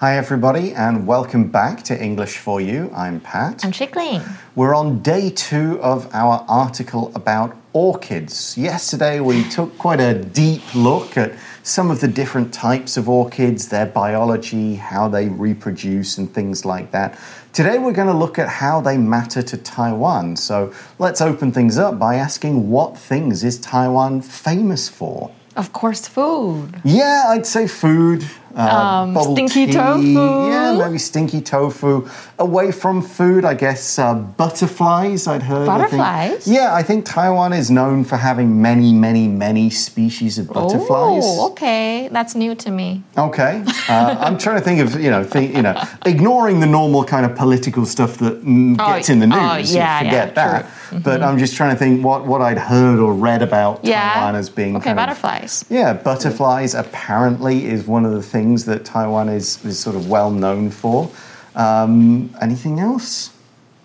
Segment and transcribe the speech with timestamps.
[0.00, 2.90] Hi, everybody, and welcome back to English for You.
[2.96, 3.62] I'm Pat.
[3.66, 4.22] I'm Chickling.
[4.54, 8.56] We're on day two of our article about orchids.
[8.56, 11.34] Yesterday, we took quite a deep look at
[11.64, 16.90] some of the different types of orchids, their biology, how they reproduce, and things like
[16.92, 17.18] that.
[17.52, 20.34] Today, we're going to look at how they matter to Taiwan.
[20.34, 25.30] So let's open things up by asking what things is Taiwan famous for?
[25.56, 26.80] Of course, food.
[26.84, 28.24] Yeah, I'd say food.
[28.54, 29.72] Uh, Um, stinky tea.
[29.72, 30.48] tofu.
[30.48, 32.08] Yeah, maybe stinky tofu.
[32.40, 35.26] Away from food, I guess uh, butterflies.
[35.26, 35.68] I'd heard.
[35.68, 35.76] I.
[35.76, 36.48] Butterflies?
[36.48, 41.22] Yeah, I think Taiwan is known for having many, many, many species of butterflies.
[41.22, 42.08] Oh, okay.
[42.10, 43.02] That's new to me.
[43.18, 47.04] Okay, uh, I'm trying to think of you know, think, you know, ignoring the normal
[47.04, 49.38] kind of political stuff that mm, Oh, gets in the news.
[49.38, 50.70] oh, yeah, forget yeah, that.
[50.88, 51.00] true.
[51.00, 54.14] But I'm just trying to think what what I'd heard or read about Yeah.
[54.14, 55.66] Taiwan as being Okay, kind of- butterflies.
[55.68, 60.30] yeah, butterflies apparently is one of the things that Taiwan is, is sort of well
[60.30, 61.10] known for.
[61.54, 63.30] Um, anything else?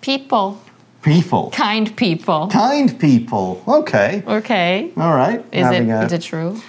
[0.01, 0.61] People.
[1.01, 1.51] People.
[1.51, 2.47] Kind people.
[2.47, 3.61] Kind people.
[3.67, 4.23] Okay.
[4.27, 4.91] Okay.
[4.97, 5.43] All right.
[5.51, 6.61] Is it, a- is it true?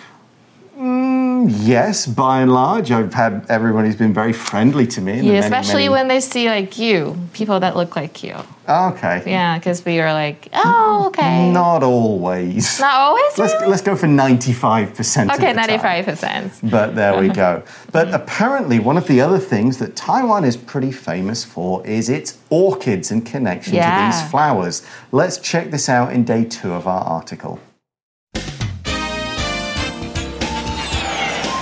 [0.76, 5.16] Mm, yes, by and large, I've had everyone who's been very friendly to me.
[5.16, 8.34] Yeah, many, especially many- when they see like you, people that look like you.
[8.68, 9.22] Ah, okay.
[9.24, 11.50] Yeah, because we are like, oh, mm, okay.
[11.50, 12.78] Not always.
[12.78, 13.38] Not always.
[13.38, 13.68] Let's, really?
[13.68, 16.04] let's go for 95% okay, of the time.
[16.04, 16.70] 95%.
[16.70, 17.62] But there we go.
[17.92, 22.38] But apparently, one of the other things that Taiwan is pretty famous for is its
[22.50, 24.84] orchids in connection to these flowers.
[25.12, 27.60] Let's check this out in day two of our article.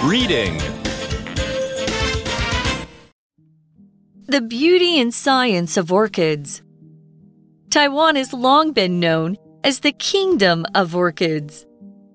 [0.05, 0.58] Reading.
[4.27, 6.62] The beauty and science of orchids.
[7.70, 11.64] Taiwan has long been known as the kingdom of orchids.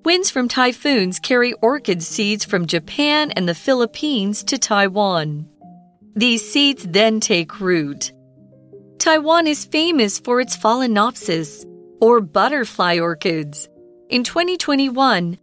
[0.05, 5.49] Winds from typhoons carry orchid seeds from Japan and the Philippines to Taiwan.
[6.15, 8.13] These seeds then take root.
[8.99, 11.65] Taiwan is famous for its Phalaenopsis,
[11.99, 13.67] or butterfly orchids.
[14.11, 15.39] In 2021,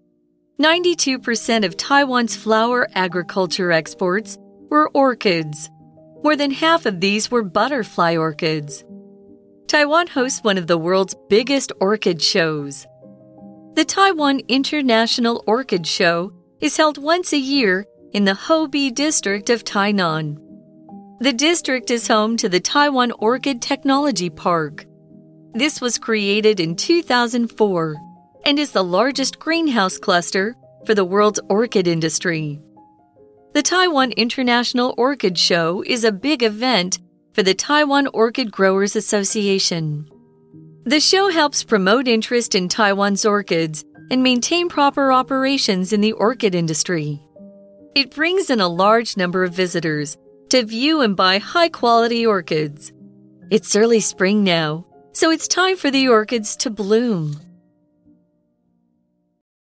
[0.61, 4.39] 92% of Taiwan's flower agriculture exports
[4.71, 5.71] were orchids.
[6.25, 8.83] More than half of these were butterfly orchids.
[9.69, 12.87] Taiwan hosts one of the world's biggest orchid shows.
[13.75, 17.85] The Taiwan International Orchid Show is held once a year
[18.15, 20.39] in the Houbi district of Tainan.
[21.21, 24.87] The district is home to the Taiwan Orchid Technology Park.
[25.53, 27.97] This was created in 2004
[28.47, 30.55] and is the largest greenhouse cluster
[30.87, 32.61] for the world's orchid industry.
[33.55, 37.01] The Taiwan International Orchid Show is a big event
[37.33, 40.09] for the Taiwan Orchid Growers Association.
[40.85, 46.55] The show helps promote interest in Taiwan's orchids and maintain proper operations in the orchid
[46.55, 47.21] industry.
[47.97, 50.17] It brings in a large number of visitors
[50.51, 52.93] to view and buy high quality orchids.
[53.51, 57.41] It's early spring now, so it's time for the orchids to bloom.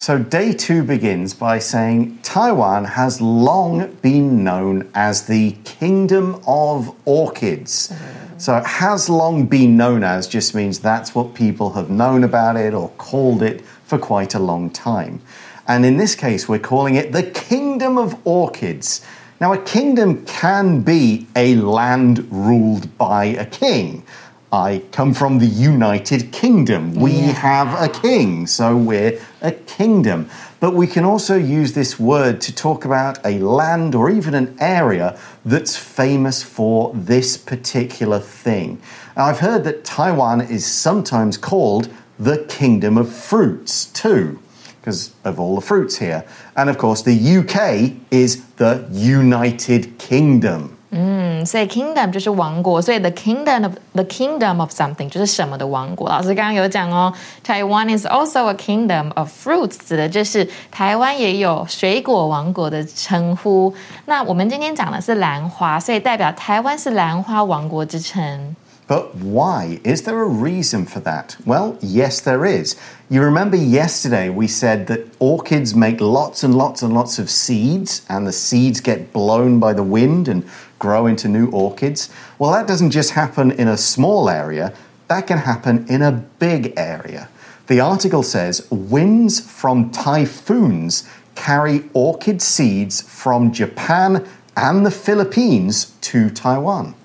[0.01, 6.95] So, day two begins by saying Taiwan has long been known as the Kingdom of
[7.03, 7.93] Orchids.
[8.38, 12.55] So, it has long been known as just means that's what people have known about
[12.55, 15.21] it or called it for quite a long time.
[15.67, 19.05] And in this case, we're calling it the Kingdom of Orchids.
[19.41, 24.05] Now, a kingdom can be a land ruled by a king.
[24.51, 26.95] I come from the United Kingdom.
[26.95, 30.27] We have a king, so we're a kingdom.
[30.59, 34.57] But we can also use this word to talk about a land or even an
[34.59, 38.81] area that's famous for this particular thing.
[39.15, 44.39] Now, I've heard that Taiwan is sometimes called the Kingdom of Fruits, too
[44.81, 46.25] because of all the fruits here.
[46.55, 50.78] And of course, the UK is the United Kingdom.
[50.91, 56.08] 嗯，所以 kingdom 就是王国，所以 the kingdom of the kingdom of something 就是什么的王国。
[56.08, 57.12] 老师刚刚有讲哦，
[57.44, 63.75] Taiwan is also a kingdom of fruits，指的就是台湾也有水果王国的称呼。
[64.06, 68.55] 那我们今天讲的是兰花，所以代表台湾是兰花王国之称。
[68.87, 69.81] But why?
[69.82, 71.37] Is there a reason for that?
[71.46, 72.76] Well, yes, there is.
[73.08, 78.02] You remember yesterday we said that orchids make lots and lots and lots of seeds,
[78.08, 80.43] and the seeds get blown by the wind and
[80.79, 82.09] grow into new orchids.
[82.39, 84.73] Well, that doesn't just happen in a small area,
[85.07, 87.29] that can happen in a big area.
[87.67, 94.27] The article says winds from typhoons carry orchid seeds from Japan
[94.57, 96.95] and the Philippines to Taiwan.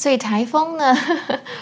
[0.00, 0.94] 所以台风呢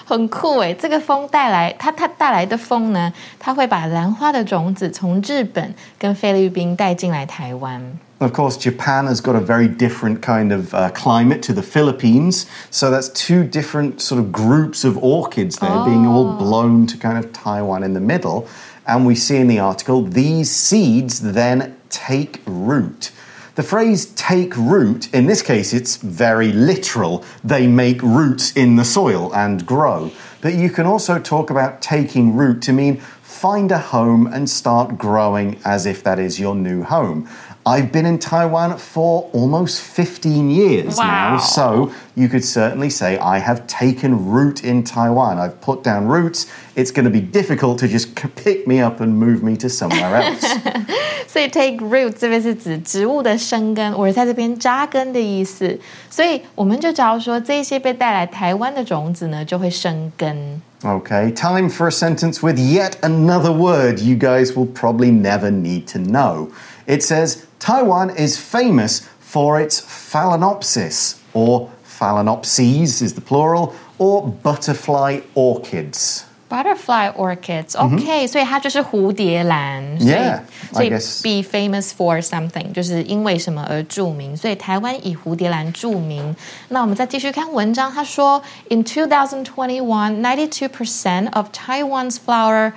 [0.04, 7.80] 很酷诶，这个风带来它它带来的风呢，它会把兰花的种子从日本跟菲律宾带进来台湾。
[8.18, 12.46] Of course, Japan has got a very different kind of uh, climate to the Philippines.
[12.70, 17.18] So that's two different sort of groups of orchids there being all blown to kind
[17.18, 18.46] of Taiwan in the middle.
[18.86, 23.10] And we see in the article these seeds then take root.
[23.59, 27.25] The phrase take root, in this case, it's very literal.
[27.43, 30.11] They make roots in the soil and grow.
[30.39, 34.97] But you can also talk about taking root to mean find a home and start
[34.97, 37.27] growing as if that is your new home.
[37.65, 41.31] I've been in Taiwan for almost 15 years Wow.
[41.33, 45.37] now, so you could certainly say I have taken root in Taiwan.
[45.37, 46.49] I've put down roots.
[46.77, 50.15] It's going to be difficult to just pick me up and move me to somewhere
[50.15, 50.45] else.
[51.28, 55.78] 所以 take root 这边是指植物的生根，我是在这边扎根的意思。
[56.08, 60.62] 所以我们就知道说，这些被带来台湾的种子呢，就会生根。
[60.82, 65.86] Okay, time for a sentence with yet another word you guys will probably never need
[65.86, 66.48] to know.
[66.86, 75.20] It says Taiwan is famous for its phalaenopsis, or phalaenopses is the plural, or butterfly
[75.34, 76.24] orchids.
[76.48, 79.98] Butterfly orchids, OK，、所以它就是蝴蝶兰。
[79.98, 80.40] 所以 Yeah,
[80.72, 81.22] 所以 I guess.
[81.22, 84.36] be famous for something 就是因为什么而着名。
[84.36, 86.36] 所以台湾以蝴蝶兰着名。
[86.68, 92.72] 那我们再继续看文章，他说，In 2021, 92% of Taiwan's flower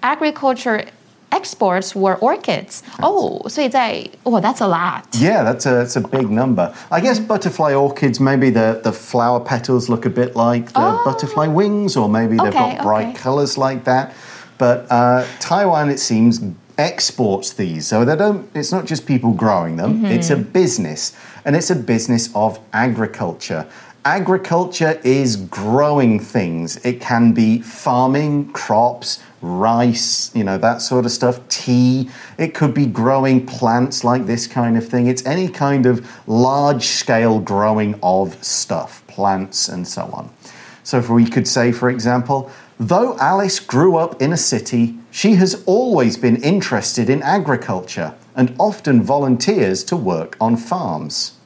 [0.00, 0.84] agriculture
[1.31, 2.81] exports were orchids.
[2.81, 5.07] That's, oh, so it's a, oh, that's a lot.
[5.13, 6.73] Yeah, that's a, that's a big number.
[6.91, 11.01] I guess butterfly orchids, maybe the, the flower petals look a bit like the oh.
[11.05, 13.17] butterfly wings, or maybe they've okay, got bright okay.
[13.17, 14.13] colours like that.
[14.57, 16.41] But uh, Taiwan, it seems,
[16.79, 17.85] exports these.
[17.85, 20.15] So they don't it's not just people growing them, mm -hmm.
[20.15, 21.13] it's a business.
[21.45, 23.65] And it's a business of agriculture.
[24.09, 26.83] Agriculture is growing things.
[26.83, 32.09] It can be farming, crops, rice, you know, that sort of stuff, tea.
[32.39, 35.05] It could be growing plants like this kind of thing.
[35.05, 40.31] It's any kind of large scale growing of stuff, plants, and so on.
[40.81, 45.35] So, if we could say, for example, though Alice grew up in a city, she
[45.35, 51.38] has always been interested in agriculture and often volunteers to work on farms.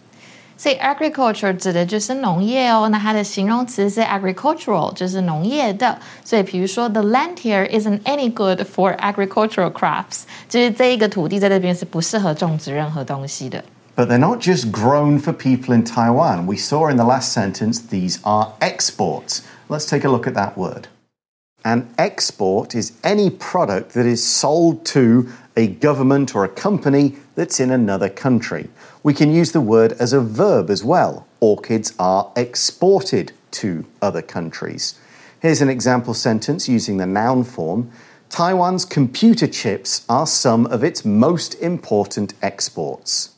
[0.63, 5.97] 所以 agriculture 指的就是农业哦，那它的形容词是 agricultural，就是农业的。
[6.25, 13.63] 所以比如说，the land here isn't any good for agricultural crops，就是这一个土地在这边是不适合种植任何东西的。
[13.95, 16.47] But they're not just grown for people in Taiwan.
[16.47, 19.43] We saw in the last sentence these are exports.
[19.69, 20.89] Let's take a look at that word.
[21.66, 27.60] An export is any product that is sold to a government or a company that's
[27.60, 28.68] in another country.
[29.02, 31.26] We can use the word as a verb as well.
[31.40, 35.00] Orchids are exported to other countries.
[35.42, 37.92] Here's an example sentence using the noun form.
[38.30, 43.33] Taiwan's computer chips are some of its most important exports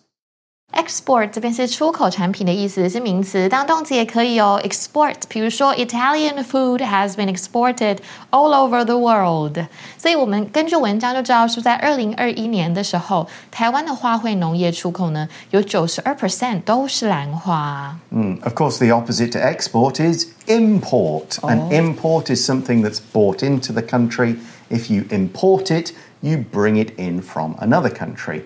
[0.91, 4.61] export 这边是出口产品的意思，是名词，当动词也可以哦。
[4.65, 7.99] export，比如说 Italian food has been exported
[8.31, 9.67] all over the world。
[9.99, 17.97] 所以我们根据文章就知道，说在二零二一年的时候，台湾的花卉农业出口呢，有九十二 percent 都是兰花。
[18.43, 21.39] Of course, the opposite to export is import.
[21.43, 24.37] An import is something that's bought into the country.
[24.71, 28.43] If you import it, you bring it in from another country.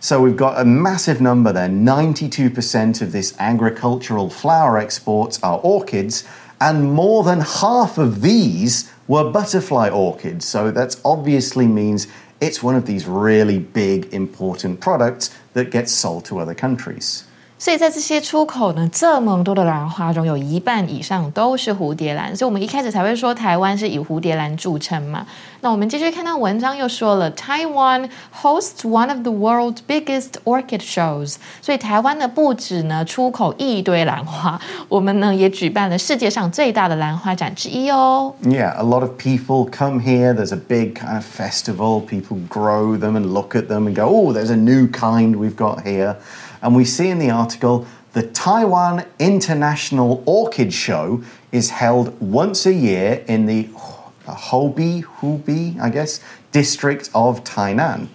[0.00, 6.22] So we've got a massive number there 92% of this agricultural flower exports are orchids,
[6.60, 10.44] and more than half of these were butterfly orchids.
[10.44, 12.06] So that obviously means
[12.40, 17.24] it's one of these really big, important products that gets sold to other countries.
[17.59, 25.25] 所以在这些出口呢，这么多的兰花中，有一半以上都是蝴蝶兰，所以我们一开始才会说台湾是以蝴蝶兰着称嘛。
[25.61, 28.09] 那我们继续看到文章又说了，Taiwan
[28.41, 31.35] hosts one of the world's biggest orchid shows。
[31.61, 38.33] 所以台湾呢不止呢出口一堆兰花，我们呢也举办了世界上最大的兰花展之一哦。
[38.41, 40.33] Yeah, a lot of people come here.
[40.33, 42.01] There's a big kind of festival.
[42.01, 45.55] People grow them and look at them and go, oh, there's a new kind we've
[45.55, 46.17] got here.
[46.61, 52.73] And we see in the article the Taiwan International Orchid Show is held once a
[52.73, 53.67] year in the
[54.25, 56.19] Hobi, Hubi, I guess,
[56.51, 58.07] district of Tainan.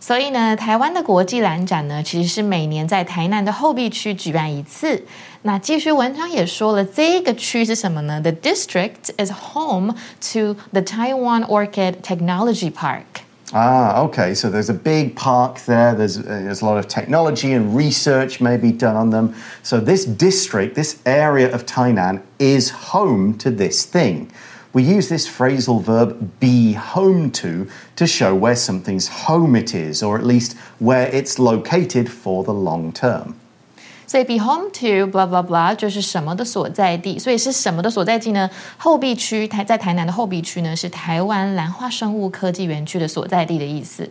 [0.00, 5.02] 所以呢，台湾的国际兰展呢，其实是每年在台南的后壁区举办一次。
[5.42, 8.20] 那继续文章也说了，这个区是什么呢？
[8.20, 9.94] The district is home
[10.32, 13.22] to the Taiwan Orchid Technology Park。
[13.51, 14.35] Ah, okay.
[14.35, 15.95] So there's a big park there.
[15.95, 19.33] There's, uh, there's a lot of technology and research maybe done on them.
[19.63, 24.31] So this district, this area of Tainan, is home to this thing.
[24.71, 30.03] We use this phrasal verb be home to to show where something's home it is,
[30.03, 33.39] or at least where it's located for the long term.
[34.08, 38.48] 所以 be home to blah blah blah 就是什么的所在地，所以是什么的所在地呢？
[38.76, 44.10] 后壁区台在台南的后壁区呢，是台湾兰花生物科技园区的所在地的意思。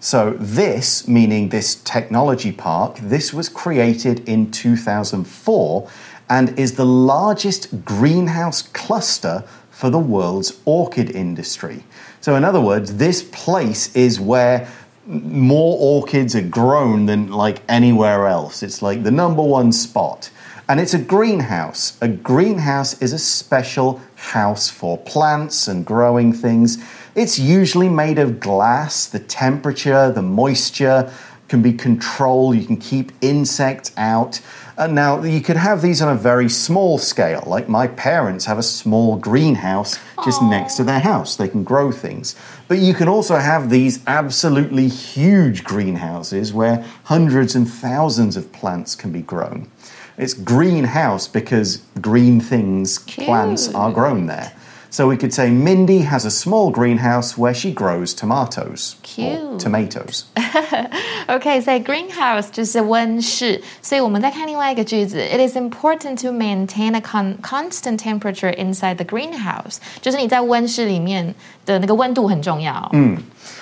[0.00, 5.84] So this, meaning this technology park, this was created in 2004
[6.28, 11.82] and is the largest greenhouse cluster for the world's orchid industry.
[12.20, 14.66] So in other words, this place is where
[15.07, 18.61] more orchids are grown than like anywhere else.
[18.61, 20.29] It's like the number one spot.
[20.69, 21.97] And it's a greenhouse.
[22.01, 26.83] A greenhouse is a special house for plants and growing things.
[27.15, 29.07] It's usually made of glass.
[29.07, 31.11] The temperature, the moisture
[31.47, 32.57] can be controlled.
[32.57, 34.41] You can keep insects out.
[34.77, 37.43] And now you could have these on a very small scale.
[37.47, 40.51] Like my parents have a small greenhouse just Aww.
[40.51, 41.35] next to their house.
[41.35, 42.35] They can grow things.
[42.67, 48.93] But you can also have these absolutely huge greenhouses where hundreds and thousands of plants
[48.93, 49.67] can be grown.
[50.15, 53.25] It's greenhouse because green things, Cute.
[53.25, 54.53] plants are grown there.
[54.90, 58.96] So we could say Mindy has a small greenhouse where she grows tomatoes.
[59.02, 59.58] Cute.
[59.58, 60.24] tomatoes.
[61.28, 71.34] OK，所以 greenhouse 就是温室，所以我们再看另外一个句子，It is important to maintain a con constant temperature inside the greenhouse，就是你在温室里面
[71.64, 72.90] 的那个温度很重要。
[72.92, 73.16] 嗯。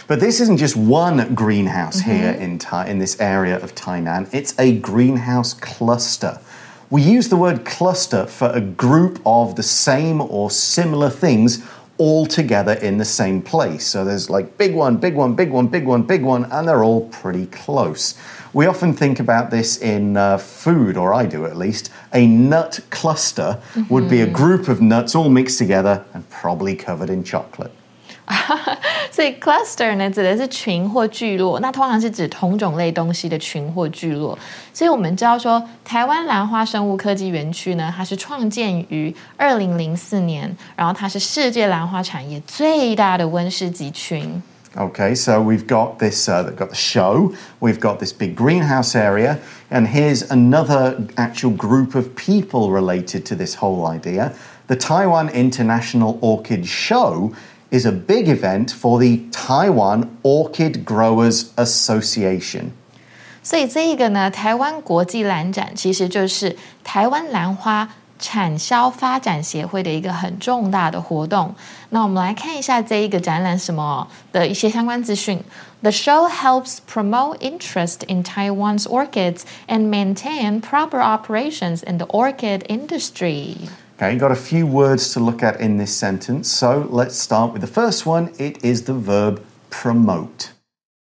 [0.08, 2.10] But this isn't just one greenhouse mm -hmm.
[2.10, 2.58] here in,
[2.90, 6.38] in this area of Tainan, it's a greenhouse cluster.
[6.89, 11.63] We use the word cluster for a group of the same or similar things
[11.97, 13.87] all together in the same place.
[13.87, 16.83] So there's like big one, big one, big one, big one, big one, and they're
[16.83, 18.15] all pretty close.
[18.53, 21.91] We often think about this in uh, food, or I do at least.
[22.13, 23.89] A nut cluster mm -hmm.
[23.89, 24.35] would be a mm-hmm.
[24.35, 27.71] group of nuts all mixed together and probably covered in chocolate.
[29.14, 34.38] 所以 cluster 呢指的是群或聚落，那通常是指同种类东西的群或聚落。
[34.72, 44.42] 所以我们知道说，台湾兰花生物科技园区呢，它是创建于二零零四年，然后它是世界兰花产业最大的温室集群。
[44.76, 49.88] Okay, so we've got this, uh, got the show, we've got this big greenhouse area, and
[49.88, 54.30] here's another actual group of people related to this whole idea.
[54.68, 57.32] The Taiwan International Orchid Show
[57.74, 62.72] is a big event for the Taiwan Orchid Growers Association.
[63.42, 71.54] 所以这一个呢，台湾国际兰展其实就是台湾兰花产销发展协会的一个很重大的活动。
[71.88, 75.42] 那我们来看一下这一个展览什么的一些相关资讯。
[75.80, 83.56] The show helps promote interest in Taiwan's orchids and maintain proper operations in the orchid industry.
[83.97, 86.51] Okay, you've got a few words to look at in this sentence.
[86.51, 88.33] So let's start with the first one.
[88.37, 90.51] It is the verb promote.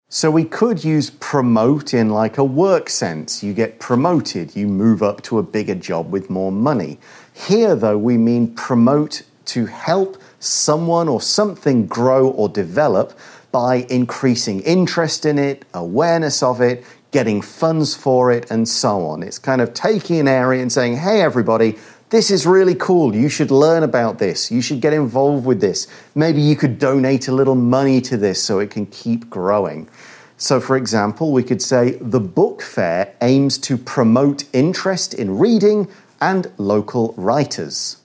[0.08, 3.42] So we could use promote in like a work sense.
[3.42, 7.00] You get promoted, you move up to a bigger job with more money.
[7.34, 13.18] Here, though, we mean promote to help someone or something grow or develop
[13.50, 19.24] by increasing interest in it, awareness of it, getting funds for it, and so on.
[19.24, 21.78] It's kind of taking an area and saying, hey, everybody,
[22.10, 23.16] this is really cool.
[23.16, 24.50] You should learn about this.
[24.50, 25.88] You should get involved with this.
[26.14, 29.88] Maybe you could donate a little money to this so it can keep growing.
[30.36, 35.88] So, for example, we could say the book fair aims to promote interest in reading
[36.20, 38.02] and local writers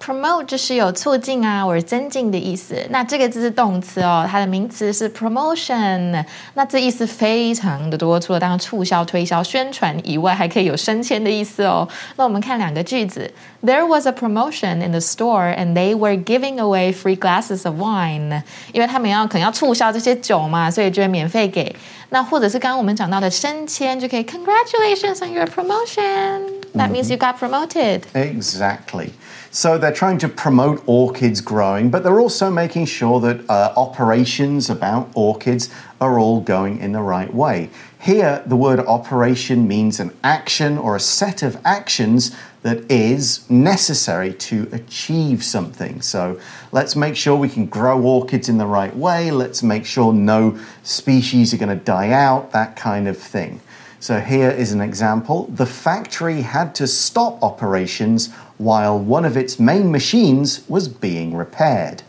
[0.00, 2.76] promote 就是有促进啊，或者增进的意思。
[2.90, 6.24] 那这个字是动词哦，它的名词是 promotion。
[6.54, 11.88] 那这意思非常的多，除了当促销、推销、宣传以外，还可以有升迁的意思哦。
[12.16, 13.32] 那我们看两个句子：
[13.64, 18.42] There was a promotion in the store, and they were giving away free glasses of wine。
[18.72, 21.74] 因为他们要可能要促销这些酒嘛，所以就会免费给。
[22.10, 26.59] 那或者是刚刚我们讲到的升迁，就可以 Congratulations on your promotion。
[26.73, 28.07] That means you got promoted.
[28.15, 29.13] Exactly.
[29.53, 34.69] So they're trying to promote orchids growing, but they're also making sure that uh, operations
[34.69, 37.69] about orchids are all going in the right way.
[37.99, 44.33] Here, the word operation means an action or a set of actions that is necessary
[44.33, 46.01] to achieve something.
[46.01, 46.39] So
[46.71, 49.31] let's make sure we can grow orchids in the right way.
[49.31, 53.59] Let's make sure no species are going to die out, that kind of thing.
[54.01, 55.45] So here is an example.
[55.53, 62.01] The factory had to stop operations while one of its main machines was being repaired.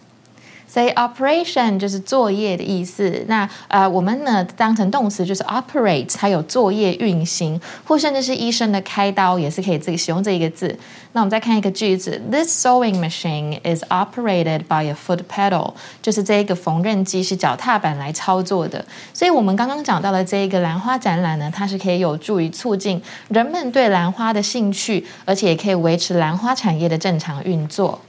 [0.72, 3.22] 所以 operation 就是作业的意思。
[3.28, 10.74] 那呃，我们呢当成动词就是 operate，它有作业运行，或甚至是医生的开刀也是可以自己使用这一个字。
[11.12, 18.82] 那我们再看一个句子：This sewing machine is operated by a foot pedal，就是这一个缝纫机是脚踏板来操作的。
[19.12, 28.00] 所以我们刚刚讲到的这一个兰花展览呢，它是可以有助于促进人们对兰花的兴趣，而且也可以维持兰花产业的正常运作。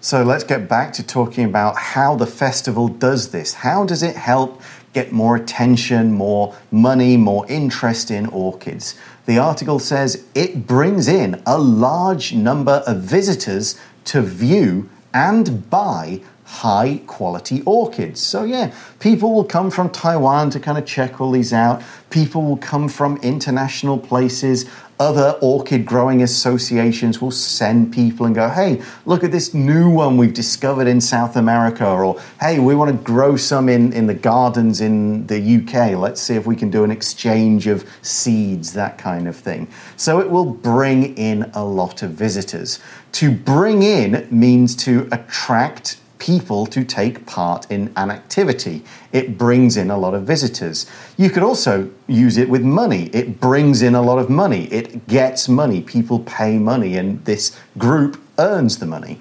[0.00, 3.54] So let's get back to talking about how the festival does this.
[3.54, 4.62] How does it help
[4.92, 8.94] get more attention, more money, more interest in orchids?
[9.26, 16.20] The article says it brings in a large number of visitors to view and buy
[16.46, 18.20] high quality orchids.
[18.20, 21.82] So, yeah, people will come from Taiwan to kind of check all these out.
[22.08, 24.64] People will come from international places
[24.98, 30.16] other orchid growing associations will send people and go, hey, look at this new one
[30.16, 34.14] we've discovered in South America, or hey, we want to grow some in, in the
[34.14, 35.98] gardens in the UK.
[35.98, 39.68] Let's see if we can do an exchange of seeds, that kind of thing.
[39.96, 42.78] So it will bring in a lot of visitors.
[43.12, 48.82] To bring in means to attract people to take part in an activity.
[49.12, 50.84] It brings in a lot of visitors.
[51.16, 53.04] You could also use it with money.
[53.12, 54.64] It brings in a lot of money.
[54.72, 55.82] It gets money.
[55.82, 59.20] People pay money, and this group earns the money.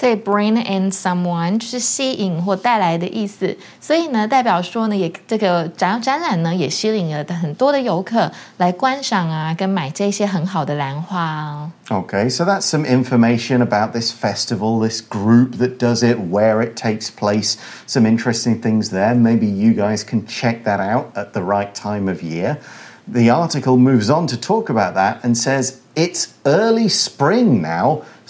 [0.00, 11.70] 所以 bring in someone 就是吸引或带来的意思，所以呢，代表说呢，也这个展展览呢，也吸引了很多的游客来观赏啊，跟买这些很好的兰花。
[11.88, 17.08] Okay, so that's some information about this festival, this group that does it, where it takes
[17.08, 17.56] place,
[17.86, 19.14] some interesting things there.
[19.14, 22.58] Maybe you guys can check that out at the right time of year.
[23.08, 28.02] The article moves on to talk about that and says it's early spring now.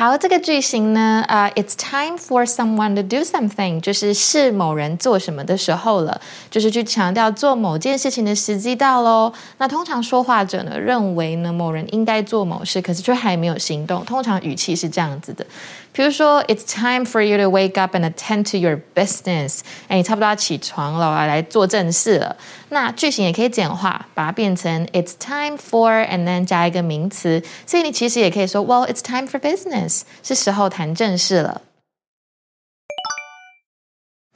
[0.00, 6.18] 好，这个句型呢，啊、，it's time for someone to do something，就是是某人做什么的时候了，
[6.50, 9.30] 就是去强调做某件事情的时机到喽。
[9.58, 15.44] 那通常说话者呢，认为呢某人应该做某事，可是却还没有行动，通常语气是这样子的。
[15.91, 19.61] 比如说，It's time for you to wake up and attend to your business。
[19.87, 22.35] 哎，你差不多要起床了，来做正事了。
[22.69, 27.41] 那句型也可以简化，把它变成 It's time for，and then 加一个名词。
[27.65, 31.61] 所以你其实也可以说，Well, it's time for business，是时候谈正事了。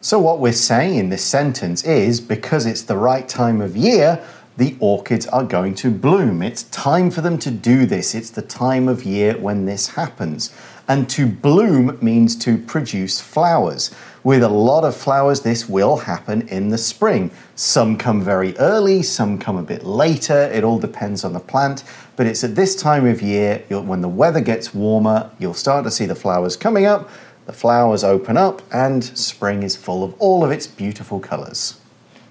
[0.01, 4.19] So what we're saying in this sentence is because it's the right time of year
[4.55, 6.41] the orchids are going to bloom.
[6.41, 8.15] It's time for them to do this.
[8.15, 10.51] It's the time of year when this happens.
[10.86, 13.90] And to bloom means to produce flowers.
[14.22, 17.30] With a lot of flowers, this will happen in the spring.
[17.56, 20.50] Some come very early, some come a bit later.
[20.52, 21.84] It all depends on the plant.
[22.16, 25.90] But it's at this time of year, when the weather gets warmer, you'll start to
[25.90, 27.08] see the flowers coming up.
[27.46, 31.78] The flowers open up, and spring is full of all of its beautiful colours.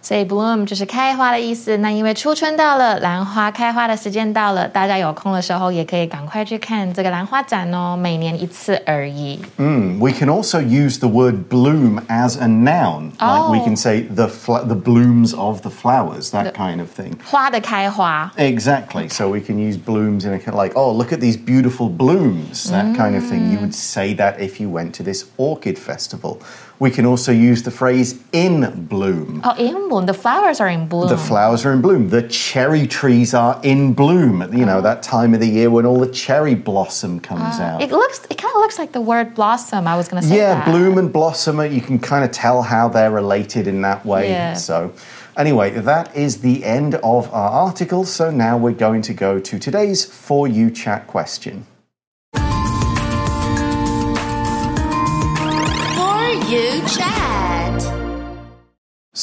[0.03, 1.77] 所以 bloom 就是开花的意思。
[1.79, 9.39] 那因为初春到了，兰花开花的时间到了，大家有空的时候也可以赶快去看这个兰花展哦，每年一次而已。
[9.59, 13.11] 嗯，We can also use the word bloom as a noun.
[13.19, 17.15] Like we can say the the blooms of the flowers, that kind of thing.
[17.25, 18.33] 花的开花。
[18.37, 19.11] Exactly.
[19.11, 22.97] So we can use blooms in a like, oh, look at these beautiful blooms, that
[22.97, 23.53] kind of thing.
[23.53, 26.39] You would say that if you went to this orchid festival.
[26.84, 29.40] We can also use the phrase in bloom.
[29.46, 30.06] Oh, in bloom.
[30.06, 31.08] The flowers are in bloom.
[31.08, 32.10] The flowers are in bloom.
[32.10, 34.42] The cherry trees are in bloom.
[34.54, 34.82] You know, oh.
[34.82, 37.82] that time of the year when all the cherry blossom comes uh, out.
[37.82, 39.88] It looks, it kind of looks like the word blossom.
[39.88, 40.66] I was going to say Yeah, that.
[40.66, 44.30] bloom and blossom, you can kind of tell how they're related in that way.
[44.30, 44.54] Yeah.
[44.56, 44.94] So,
[45.38, 48.04] Anyway, that is the end of our article.
[48.04, 51.66] So now we're going to go to today's For You chat question.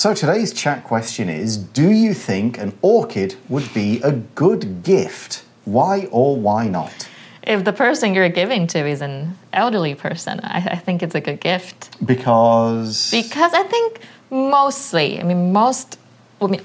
[0.01, 5.45] So today's chat question is Do you think an orchid would be a good gift?
[5.67, 7.07] Why or why not?
[7.43, 11.21] If the person you're giving to is an elderly person, I, I think it's a
[11.21, 11.99] good gift.
[12.03, 13.11] Because?
[13.11, 15.99] Because I think mostly, I mean, most,
[16.41, 16.63] I mean,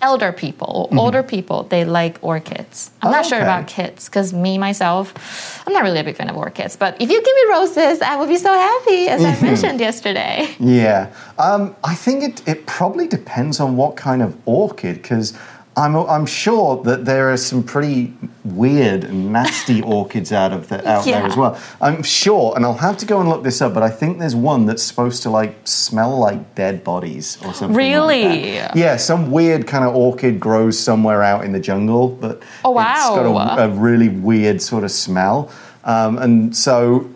[0.00, 0.98] elder people, mm-hmm.
[0.98, 2.90] older people, they like orchids.
[3.02, 6.28] I'm oh, not sure about kids because me myself, I'm not really a big fan
[6.28, 6.76] of orchids.
[6.76, 9.44] But if you give me roses, I will be so happy, as mm-hmm.
[9.44, 10.54] I mentioned yesterday.
[10.60, 15.36] Yeah, um, I think it it probably depends on what kind of orchid because.
[15.78, 18.12] I'm, I'm sure that there are some pretty
[18.44, 21.58] weird and nasty orchids out of the, out there as well.
[21.80, 24.34] I'm sure, and I'll have to go and look this up, but I think there's
[24.34, 27.68] one that's supposed to like smell like dead bodies or something.
[27.68, 28.52] like Really?
[28.58, 28.74] that.
[28.76, 32.88] yeah, some weird kind of orchid grows somewhere out in the jungle, but Oh, it's
[33.08, 35.50] got a, a really weird sort of smell.
[35.84, 37.08] Um, and so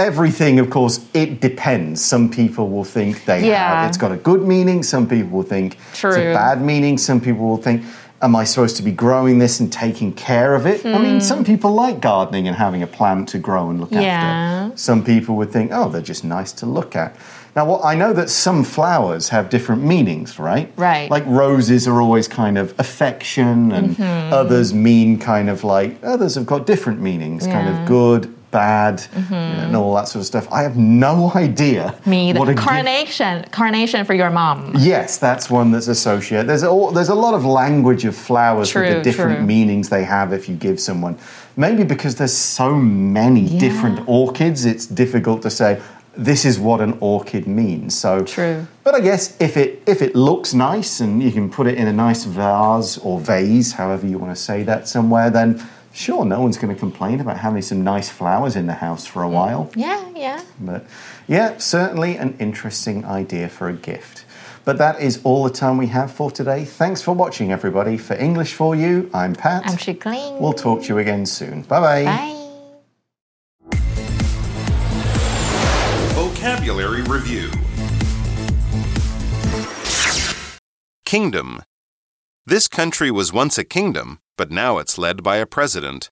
[0.00, 2.02] everything, of course, it depends.
[2.04, 3.80] Some people will think they Yeah.
[3.82, 4.82] have, it's got a good meaning.
[4.82, 6.98] Some people will think it's a bad meaning.
[6.98, 7.82] Some people will think,
[8.22, 10.84] am I supposed to be growing this and taking care of it?
[10.84, 11.02] I Hmm.
[11.02, 14.00] mean, some people like gardening and having a plant to grow and look Yeah.
[14.66, 14.76] after.
[14.76, 17.14] Some people would think, oh, they're just nice to look at.
[17.56, 20.70] Now, what I know that some flowers have different meanings, right?
[20.76, 21.10] Right.
[21.10, 24.32] Like roses are always kind of affection, and Mm-hmm.
[24.32, 27.72] others mean kind of like others have got different meanings, kind Yeah.
[27.72, 27.82] Mm-hmm.
[27.82, 30.48] of good, bad, and all that sort of stuff.
[30.50, 31.98] I have no idea.
[32.06, 34.74] Me, what the a gift- carnation, carnation for your mom.
[34.78, 36.48] Yes, that's one that's associated.
[36.48, 39.46] There's a, there's a lot of language of flowers with the different true.
[39.46, 41.18] meanings they have if you give someone.
[41.56, 45.80] Maybe because there's so many different orchids, it's difficult to say
[46.16, 47.96] this is what an orchid means.
[47.98, 48.66] So True.
[48.84, 51.86] But I guess if it if it looks nice and you can put it in
[51.86, 56.40] a nice vase or vase, however you want to say that somewhere, then sure, no
[56.40, 59.32] one's going to complain about having some nice flowers in the house for a mm.
[59.32, 59.70] while.
[59.74, 60.42] Yeah, yeah.
[60.60, 60.86] But
[61.26, 64.24] yeah, certainly an interesting idea for a gift.
[64.64, 66.64] But that is all the time we have for today.
[66.64, 67.96] Thanks for watching, everybody.
[67.96, 69.62] For English for You, I'm Pat.
[69.66, 70.38] I'm Chickling.
[70.38, 71.62] We'll talk to you again soon.
[71.62, 72.04] Bye-bye.
[72.04, 72.36] Bye.
[76.14, 77.50] Vocabulary Review
[81.04, 81.62] Kingdom.
[82.46, 86.08] This country was once a kingdom, but now it's led by a president.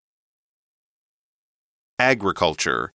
[1.99, 2.93] Agriculture.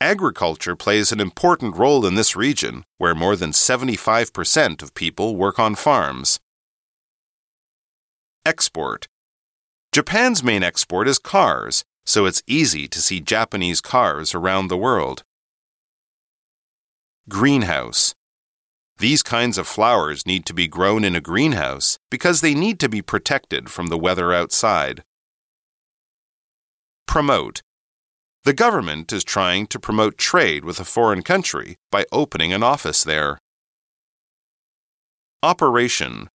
[0.00, 5.58] Agriculture plays an important role in this region, where more than 75% of people work
[5.58, 6.38] on farms.
[8.46, 9.08] Export.
[9.90, 15.24] Japan's main export is cars, so it's easy to see Japanese cars around the world.
[17.28, 18.14] Greenhouse.
[18.97, 22.89] These kinds of flowers need to be grown in a greenhouse because they need to
[22.89, 25.03] be protected from the weather outside.
[27.07, 27.61] Promote.
[28.43, 33.03] The government is trying to promote trade with a foreign country by opening an office
[33.03, 33.39] there.
[35.41, 36.29] Operation.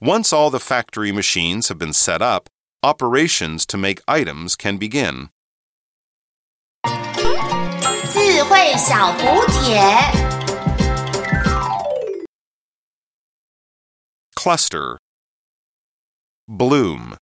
[0.00, 2.48] Once all the factory machines have been set up,
[2.82, 5.30] operations to make items can begin.
[8.10, 10.31] 智慧小补帖。
[14.43, 14.97] Cluster.
[16.49, 17.15] Bloom.